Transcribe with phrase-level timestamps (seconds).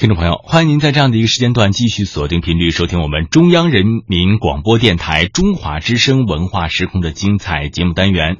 [0.00, 8.38] 听众朋友，欢迎您在这样的一个时间段继续锁定频率收听我们中央人民广播电台中华之声文化时空的精彩节目单元。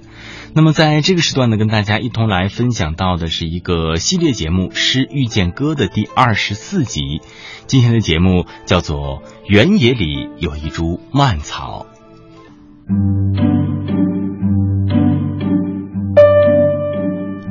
[0.54, 7.20] 那么在这个时段呢，跟大家一同来分享到的是一个系列节目《诗遇见歌》的第二十四集。
[7.66, 11.84] 今天的节目叫做《原野里有一株蔓草》。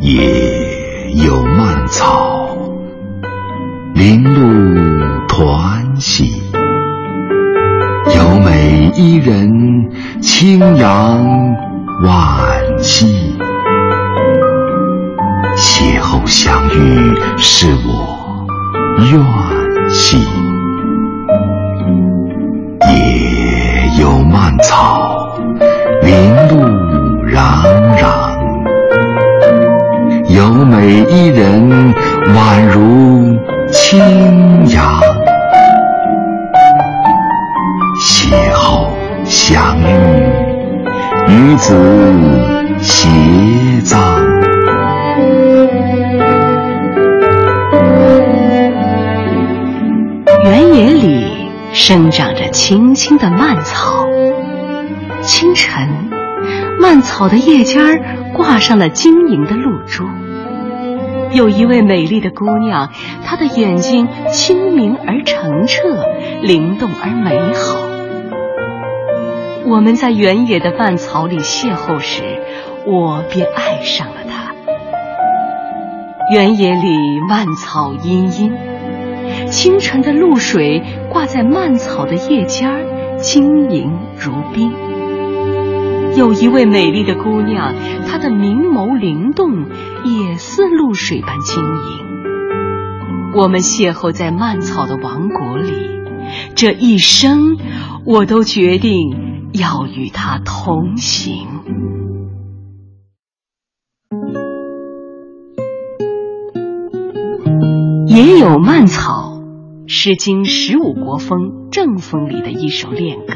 [0.02, 2.29] 野有蔓草。
[4.10, 4.42] 林路
[5.28, 6.42] 团喜，
[8.16, 9.88] 有美伊人，
[10.20, 11.24] 清扬
[12.04, 12.18] 婉
[12.80, 13.38] 兮。
[15.56, 18.48] 邂逅相遇，是我
[19.12, 19.24] 愿
[19.92, 20.18] 兮。
[22.88, 25.38] 野有蔓草，
[26.02, 26.66] 林路
[27.28, 27.38] 攘
[27.96, 28.10] 攘，
[30.36, 31.94] 有美伊人，
[32.34, 33.38] 宛如。
[33.72, 34.00] 清
[34.70, 35.00] 扬，
[38.04, 38.88] 邂逅
[39.26, 39.86] 相遇，
[41.28, 41.76] 与子
[42.82, 43.08] 偕
[43.84, 43.98] 臧。
[50.44, 54.08] 原野里生长着青青的蔓草。
[55.22, 55.88] 清晨，
[56.80, 58.02] 蔓草的叶尖
[58.34, 60.06] 挂上了晶莹的露珠。
[61.32, 62.90] 有一位美丽的姑娘，
[63.24, 66.04] 她的眼睛清明而澄澈，
[66.42, 67.78] 灵动而美好。
[69.66, 72.24] 我们在原野的蔓草里邂逅时，
[72.86, 74.54] 我便爱上了她。
[76.34, 78.58] 原野里蔓草茵茵，
[79.52, 84.74] 清晨的露水挂在蔓草的叶尖儿，晶莹如冰。
[86.16, 87.76] 有一位美丽的姑娘，
[88.08, 89.66] 她的明眸灵动，
[90.06, 92.10] 也似露水般晶莹。
[93.36, 95.72] 我们邂逅在蔓草的王国里，
[96.56, 97.58] 这一生，
[98.06, 101.48] 我都决定要与他同行。
[108.08, 109.40] 也有蔓草，
[109.88, 113.34] 《诗经》十五国风正风里的一首恋歌。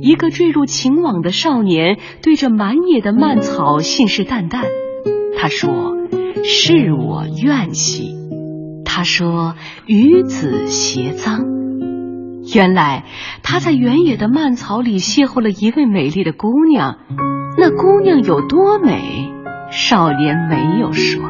[0.00, 4.64] 一个坠入情网的少年，对着满野的蔓草信誓旦旦。
[5.40, 5.96] 他说
[6.44, 8.16] ：“是我愿兮。”
[8.84, 9.54] 他说
[9.86, 11.56] ：“与子偕臧。”
[12.54, 13.04] 原来
[13.42, 16.98] 他在原野的蔓草里邂逅了一位美丽的姑娘。
[17.56, 19.32] 那姑娘有多美？
[19.70, 21.22] 少年没有说，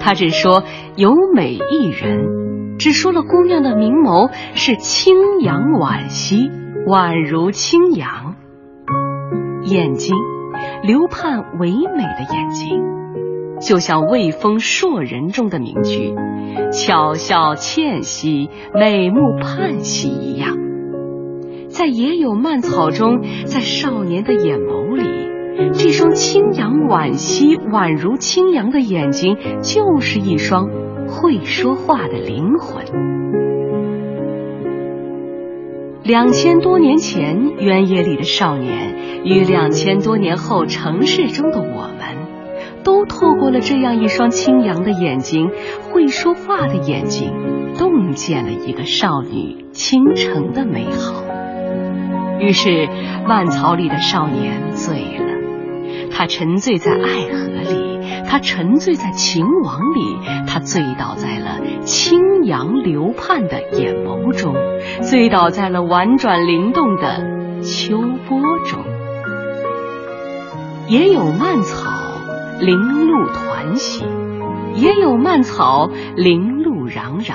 [0.00, 0.62] 他只说
[0.96, 6.50] 有美一人，只说了姑娘的明眸是清扬惋惜。
[6.86, 8.36] 宛如清扬，
[9.64, 10.14] 眼睛
[10.82, 12.82] 流盼唯美的眼睛，
[13.64, 16.14] 就像魏风硕人中的名句
[16.70, 20.56] “巧笑倩兮，美目盼兮”一样，
[21.68, 30.68] 在野有蔓草中，在少年的眼眸里，这双清扬惋惜、宛如清扬的眼睛，就是一双
[31.08, 32.84] 会说话的灵魂。
[36.04, 41.88] 两千多年前，原野里的少年与两千多年后城市中的我，
[42.84, 45.50] 都透过了这样一双清扬的眼睛、
[45.90, 47.32] 会说话的眼睛，
[47.78, 51.24] 洞见了一个少女倾城的美好。
[52.38, 52.88] 于是，
[53.26, 56.98] 蔓草里的少年醉了，他沉醉在爱
[57.32, 57.94] 河里。
[58.26, 64.54] 他沉醉在情网里，他醉倒在了清扬流盼的眼眸中，
[65.02, 67.96] 醉倒在了婉转灵动的秋
[68.28, 68.82] 波中。
[70.88, 71.92] 也有蔓草
[72.60, 74.04] 零露团喜，
[74.74, 77.34] 也有蔓草零露攘攘。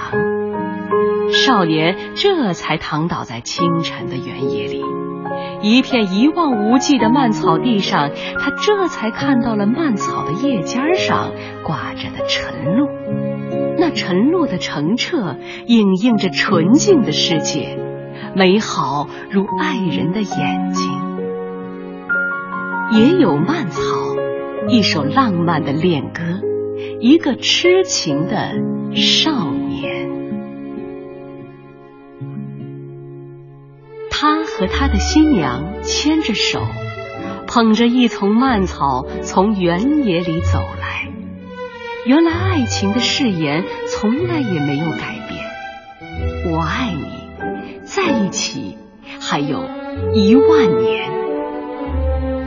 [1.32, 4.84] 少年这才躺倒在清晨的原野里。
[5.62, 11.32] 一片一望无际的蔓草地上，他这才看到了蔓草的叶尖上
[11.64, 12.88] 挂着的晨露。
[13.78, 15.36] 那晨露的澄澈，
[15.68, 17.78] 映映着纯净的世界，
[18.36, 20.90] 美好如爱人的眼睛。
[22.92, 23.82] 也有蔓草，
[24.72, 26.22] 一首浪漫的恋歌，
[27.00, 28.54] 一个痴情的
[28.94, 30.10] 少年。
[34.12, 36.62] 他和他的新娘牵着手，
[37.48, 41.10] 捧着一丛蔓草从原野里走来。
[42.06, 46.54] 原来爱情的誓言从来也没有改变。
[46.54, 48.78] 我爱你，在一起
[49.20, 49.68] 还有
[50.14, 51.29] 一万年。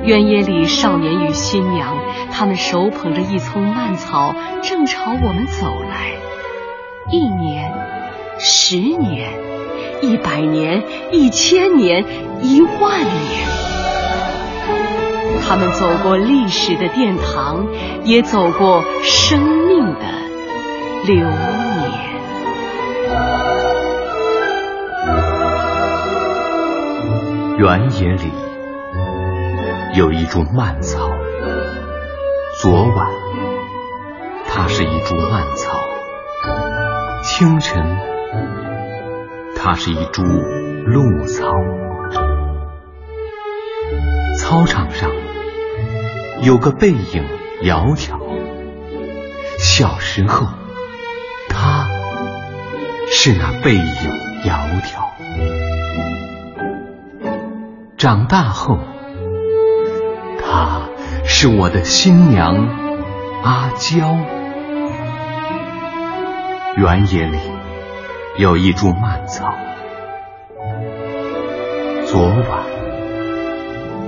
[0.05, 1.97] 原野里少年与新娘，
[2.31, 6.13] 他们手捧着一丛蔓草，正朝我们走来。
[7.11, 7.73] 一年。
[8.45, 9.31] 十年、
[10.01, 10.83] 一百年、
[11.13, 12.05] 一千年、
[12.41, 13.47] 一万年。
[15.47, 17.69] 他们走过历史的殿堂，
[18.03, 20.01] 也走过生命的
[21.07, 21.31] 流年。
[27.59, 28.33] 原野里
[29.95, 31.11] 有一株蔓草，
[32.55, 33.07] 昨晚
[34.47, 35.79] 它是一株蔓草，
[37.23, 37.99] 清晨
[39.55, 41.47] 它是一株露草，
[44.39, 45.11] 操场上
[46.41, 47.27] 有个背影
[47.61, 48.19] 窈窕，
[49.59, 50.47] 小时候
[51.51, 51.87] 它
[53.11, 53.85] 是那背影
[54.43, 55.03] 窈窕。
[57.99, 58.79] 长大后，
[60.53, 60.83] 她
[61.25, 62.55] 是我的新娘
[63.43, 64.19] 阿娇。
[66.77, 67.39] 原野里
[68.37, 69.55] 有一株蔓草，
[72.05, 72.67] 昨晚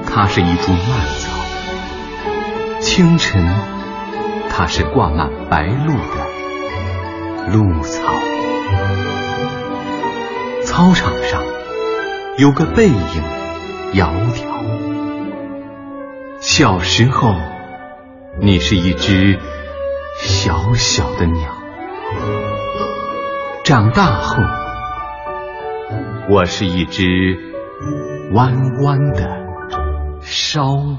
[0.07, 0.81] 它是一株蔓
[1.19, 1.31] 草，
[2.79, 3.43] 清晨
[4.51, 8.03] 它是挂满白露的露草。
[10.63, 11.43] 操场上
[12.37, 13.23] 有个背影。
[13.95, 14.94] 窈窕。
[16.47, 17.35] 小时候，
[18.39, 19.41] 你是一只
[20.19, 21.49] 小小的鸟；
[23.65, 24.43] 长大后，
[26.29, 27.03] 我是一只
[28.35, 29.27] 弯弯的
[30.21, 30.99] 梢。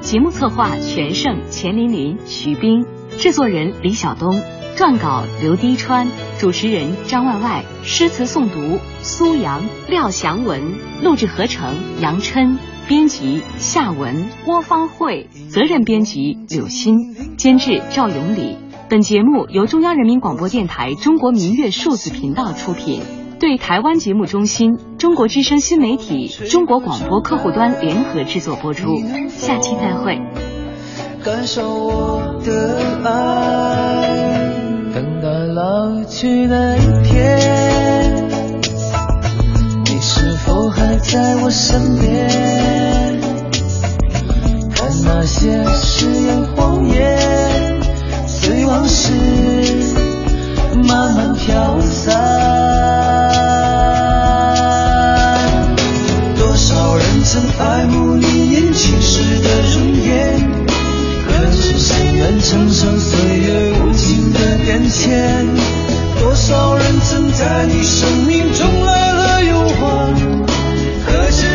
[0.00, 2.86] 节目策划全胜、钱琳琳、徐冰，
[3.18, 4.40] 制作人李晓东，
[4.76, 6.08] 撰稿刘滴川，
[6.38, 10.60] 主持人张万万，诗词诵读苏阳、廖祥文，
[11.02, 12.58] 录制合成杨琛，
[12.88, 18.56] 编辑夏文、郭方慧，责任编辑柳鑫，监制赵永礼。
[18.88, 23.19] 本节目由中央人民广播电台中国民乐数字频道出品。
[23.40, 28.98] 对台湾节目中心、中国之声新媒体、中国广播客户端联合制作播出，
[29.30, 30.20] 下期再会。
[31.24, 34.52] 感受我的爱，
[34.92, 38.28] 等到老去那一天，
[39.86, 43.20] 你是否还在我身边？
[44.74, 47.80] 看那些誓言谎言，
[48.26, 49.10] 随往事
[50.86, 52.69] 慢慢飘散。
[57.32, 60.50] 曾爱慕你年轻时的容颜
[61.24, 65.46] 可知谁愿承受岁月无情的变迁。
[66.18, 70.12] 多少人曾在你生命中来了又还
[71.06, 71.46] 可知